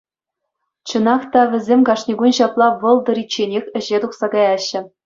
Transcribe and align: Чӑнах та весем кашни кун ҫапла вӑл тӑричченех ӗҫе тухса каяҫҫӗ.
Чӑнах 0.87 1.21
та 1.33 1.41
весем 1.51 1.81
кашни 1.91 2.13
кун 2.23 2.31
ҫапла 2.41 2.67
вӑл 2.83 2.97
тӑричченех 3.07 3.65
ӗҫе 3.79 3.97
тухса 4.05 4.27
каяҫҫӗ. 4.35 4.79